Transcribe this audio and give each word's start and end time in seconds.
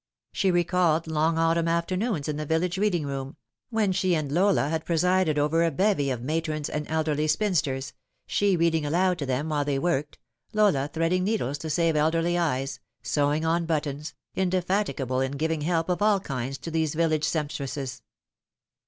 She 0.33 0.49
recalled 0.49 1.05
long 1.05 1.37
autumn 1.37 1.67
afternoons 1.67 2.27
in 2.27 2.37
the 2.37 2.45
village 2.47 2.79
reading 2.79 3.05
room, 3.05 3.35
when 3.69 3.91
she 3.91 4.15
and 4.15 4.31
Lola 4.31 4.67
had 4.69 4.83
presided 4.83 5.37
over 5.37 5.63
a 5.63 5.69
bevy 5.69 6.09
of 6.09 6.23
matrons 6.23 6.69
and 6.69 6.87
elderly 6.89 7.27
spinsters, 7.27 7.93
she 8.25 8.57
reading 8.57 8.83
aloud 8.83 9.19
to 9.19 9.27
them 9.27 9.49
while 9.49 9.63
they 9.63 9.77
worked, 9.77 10.17
Lola 10.53 10.89
threading 10.91 11.23
needles 11.23 11.59
to 11.59 11.69
save 11.69 11.95
elderly 11.95 12.35
eyes, 12.35 12.79
There 13.03 13.21
w 13.21 13.27
always 13.27 13.41
the 13.41 13.43
Skeleton. 13.43 13.53
85 13.53 13.53
sewing 13.53 13.53
on 13.53 13.65
buttons, 14.03 14.13
indefatigable 14.33 15.21
in 15.21 15.31
giving 15.33 15.61
help 15.61 15.87
of 15.87 16.01
all 16.01 16.19
kinds 16.19 16.57
to 16.57 16.71
those 16.71 16.95
village 16.95 17.25
sempstresses. 17.25 18.01